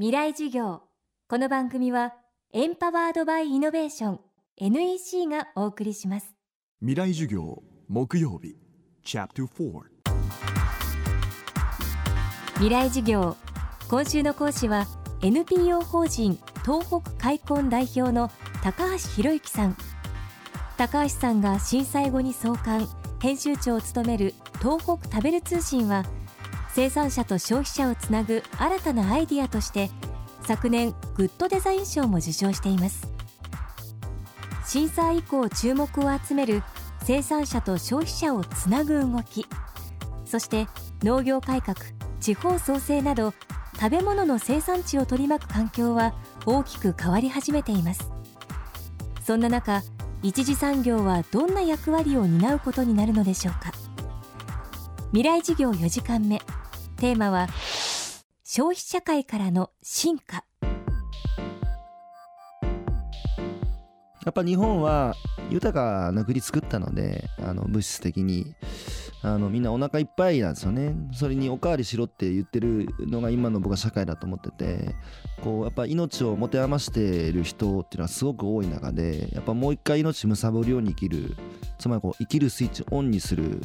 [0.00, 0.82] 未来授業。
[1.28, 2.14] この番組は
[2.52, 4.20] エンパワードバイイノベーション
[4.56, 6.36] NEC がお送りします。
[6.78, 8.54] 未来授業木曜日
[9.02, 9.82] チャプター
[12.54, 13.36] 未来授業。
[13.90, 14.86] 今週の講師は
[15.20, 18.30] NPO 法人東北開墾代表の
[18.62, 19.76] 高橋博之さん。
[20.76, 22.86] 高橋さんが震災後に創刊
[23.20, 26.04] 編集長を務める東北食べる通信は
[26.78, 29.90] 生産者と消費者をつなぐ新たなアイディアとして
[30.42, 33.12] 昨年グッドデザイン賞も受賞しています。
[34.64, 36.62] 震災以降注目を集める
[37.02, 39.44] 生産者と消費者をつなぐ動き
[40.24, 40.68] そして
[41.02, 41.78] 農業改革
[42.20, 43.34] 地方創生など
[43.74, 46.14] 食べ物の生産地を取り巻く環境は
[46.46, 48.08] 大きく変わり始めています。
[49.24, 49.82] そんな中
[50.22, 53.72] 一次産業はどんな役割を担うことになるのでしょうか。
[55.10, 56.40] 未来事業4時間目。
[56.98, 57.46] テーマは
[58.42, 60.44] 消費社会からの進化。
[64.24, 65.14] やっぱ日本は
[65.48, 68.54] 豊かな国作ったのであの物質的に。
[69.20, 70.94] あのみんなお腹いっぱいなんですよね。
[71.12, 74.94] それにおかわりしろって言ってるのが今の僕は社会だと思ってて
[75.42, 81.36] こうやっぱ命を持て余してる人っていうのはすごく多い中でやっぱもう一回命むさぼるように生きる。
[81.80, 83.60] つまりこう生きるスイッチオンにする。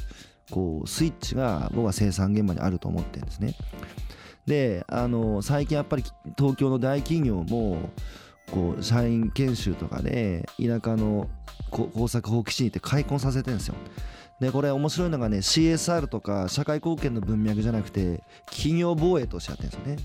[0.52, 3.55] こうスイッチが僕は生産現場にあると思ってるんですね。
[4.45, 6.03] であの最近やっぱり
[6.38, 7.89] 東京の大企業も
[8.52, 11.30] こう社員研修とかで田舎の
[11.72, 13.75] 工作放棄地に行って開墾させてるんですよ。
[14.39, 20.03] でこれ面白いのがね CSR とか社会貢献の文脈じゃなくて企業防衛としてやってるんですよね。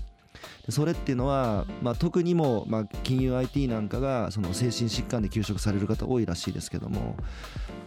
[0.71, 7.15] それっていうのは、まあ、特にも、まあ、金融 IT なんかがその精神疾患で休職される方多いらしいですけども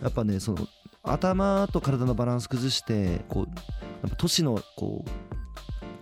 [0.03, 0.67] やっぱねその
[1.03, 3.51] 頭と体のバランス崩してこうや
[4.07, 5.11] っぱ都市のこう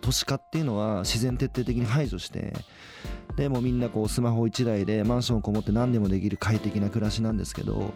[0.01, 2.53] 都市化っていうのは自然徹底的に排除して
[3.36, 7.95] でもみんなこうスマホ1台でマンションこもって何でもできる快適な暮らしなんですけど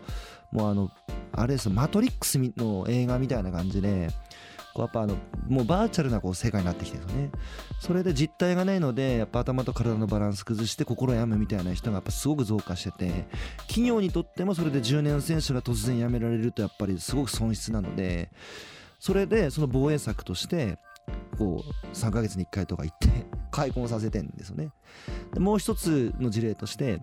[0.53, 0.91] もうあの
[1.33, 4.09] あれですマトリックスの映画みたいな感じで
[4.75, 5.17] こうやっぱあの
[5.49, 7.31] もうバーチャルなこう世界になってきてるんですよね。
[7.81, 13.27] それで実体がないのでやっぱ頭と体のバランス崩して心病むみたいな人がやっぱすごく増加してて
[13.69, 18.31] 企業にとってもそれで10年選手が突然辞められるとやっぱりすごく損失なので
[18.99, 20.79] それでその防衛策として
[21.39, 23.09] こう3ヶ月に1回とか行って
[23.51, 24.71] 開墾させてんですよね。
[25.33, 27.01] でもう一つの事例として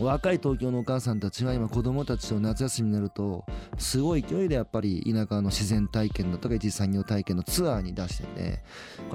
[0.00, 3.44] 若い東京のお母さんたちは今子供たちと夏休みになると
[3.78, 8.64] すごい勢いでやっぱり田舎の自然体験だとか一次産業体験のツアーに出してて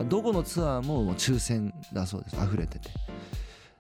[0.06, 2.35] どこのツアーも抽選だそうです。
[2.38, 2.90] 溢れてて。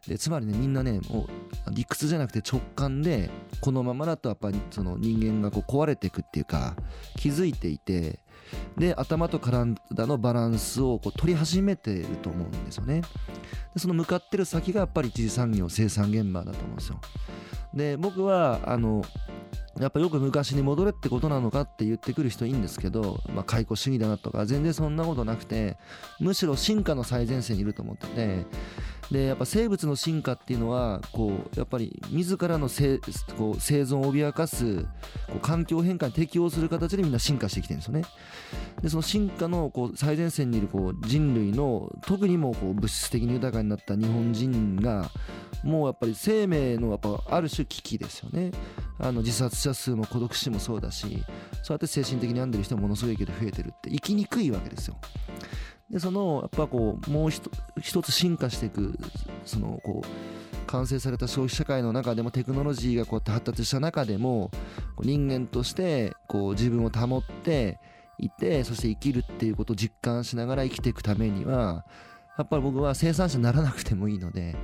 [0.07, 1.27] でつまりねみんなねも
[1.67, 3.29] う理屈じゃなくて直感で
[3.61, 6.75] このままだとやっぱりその人間がこう壊れていくっていうか
[7.17, 8.19] 気づいていて
[8.77, 9.75] で頭と体
[10.07, 13.01] のバランスをこう取り始めていると思うんですよね。
[13.73, 16.99] でその向かってる先がやっぱり一次産業生産現場だと思うんですよ。
[17.73, 19.03] で僕はあの
[19.79, 25.77] やっぱよく昔に戻れってことなのかって言ってくる人いいんですけど、まあ、解雇主義だなとか全然そんなことなくて
[26.19, 28.45] むしろ進化の最前線にいると思ってて
[29.11, 32.99] でやっぱ生物の進化っていうのはこうやっぱり自らの生
[33.37, 34.87] こう生存を脅かすこ
[35.37, 38.03] う環境変化に適応する形でみんな進化してきてるんですよね。
[38.81, 45.09] でその進化のこう最前線にいるこう人類の特にもこう物質的に豊かになった日本人が
[45.63, 48.51] もうやっぱり生命のやっぱある種危機ですよね。
[48.99, 51.23] あの自殺者数も孤独死もそうだし
[51.63, 54.97] そうやって精神的に病んでる人もものすごいけど増えてるって生きにくいわけですよ。
[55.91, 58.97] でそのやっぱこうもう一つ進化していく
[59.45, 64.51] そのこう完成された消費社会の中でもテクノロジーがこうやって発達した中でも
[65.01, 67.79] 人間としてこう自分を保って
[68.19, 71.85] いてそして生きるっていうことを実感しながら生きていくためには
[72.37, 74.55] やっぱり僕は生産者にならなくてもいいので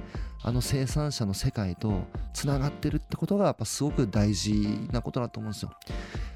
[0.43, 2.03] あの生産者の世界と
[2.33, 5.71] つながってるってことがやっぱすごく大事なことだと思うんですよ。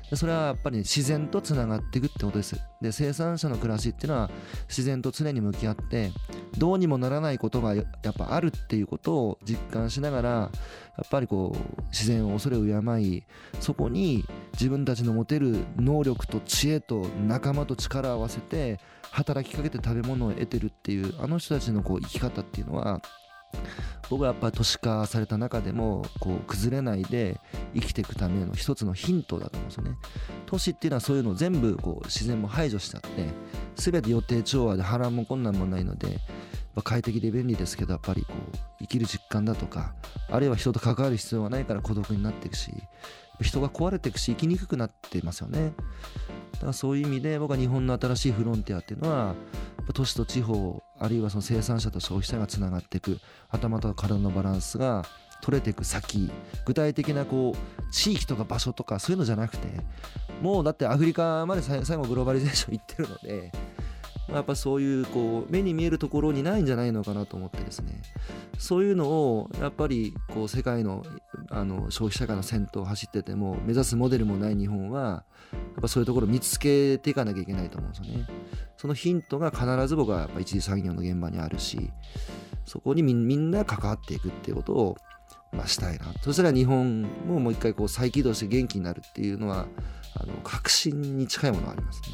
[0.10, 4.30] でそれはやっぱり、自然とつながっていくってことですで生産者の暮らしっていうのは
[4.68, 6.12] 自然と常に向き合って
[6.58, 10.50] どうにもならないことがやっぱあるっていうことを実感しながらや
[11.06, 13.24] っぱりこう自然を恐れを敬い
[13.60, 18.80] そこに自分たちの持てる能力と知恵と仲間と力を合わせて
[19.12, 23.02] 働きかけて食べ物を得てるっていうあの人たちのこう生き方っていうのは
[24.10, 27.40] 僕はやっぱり都市化された中でもこう崩れないで
[27.76, 29.92] 生きていくための一つのヒントだと思うんですよね。
[30.48, 33.08] 都市っていうのはそういうのを全部こう自然も排除しちゃって
[33.76, 36.20] 全て予定調和で波乱も困難もないので
[36.84, 39.94] 快適で便利ですけどやっぱりこう生きる実感だとか
[40.30, 42.72] あるいは人と関わる必要がないから孤独になっていくし
[43.42, 45.74] 人が壊れていくし生きにくくなってますよね。
[46.54, 49.34] だからそういう意味で僕は日本の新しいフロンティアっていうのは
[49.94, 53.20] 都市と地方あるいはその生産者と消費者がつながっていく
[53.50, 55.06] 頭と体のバランスが
[55.42, 56.30] 取れていく先
[56.66, 59.68] 具体的なこう地域とか場所とかそういうのじゃなくて
[60.42, 63.52] もうだってアフリカまで最後グローバリゼーション行ってるので
[64.30, 68.02] ま、やっぱそういうこう目に見えるところにないんじゃないのかなと思ってですね。
[68.58, 71.04] そういうのをやっぱりこう世界の
[71.52, 78.28] あの消費社会の先頭を走ってても目指すモデルもない日本はやっぱそういうところを見つけていかなきゃいけないと思うんですよね。
[78.78, 81.92] そのヒントが必ず僕はやっぱ一次産業の現場にあるし
[82.66, 84.98] そこにみんな関わっていくっていうことを
[85.52, 89.66] まあ、したいなそしたら日本ももう一回こう再起動して元気になるっていうのは
[90.16, 92.08] あの確信に近いものがありますね。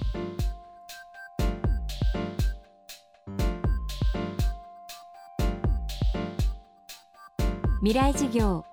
[7.81, 8.65] 未来事業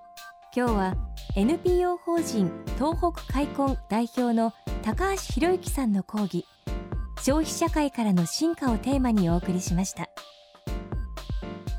[0.55, 0.95] 今日は
[1.35, 4.53] NPO 法人東北開墾代表の
[4.83, 6.45] 高橋博之さんの講義
[7.23, 10.09] 消費社会からの進化をテーマにお送りしました。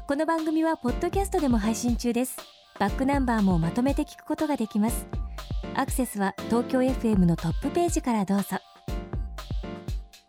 [0.08, 2.36] この番組はポッドキャストでも配信中です。
[2.80, 5.06] バックナンバーもまとめて聞くことができます。
[5.76, 8.58] アクセスは東京 FM のトップページからどうぞ。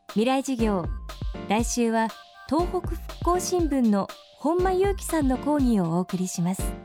[0.10, 0.86] 未来事業
[1.50, 2.10] 来週は
[2.48, 4.08] 東北復興新聞の
[4.38, 6.85] 本間裕樹さんの講義をお送りします。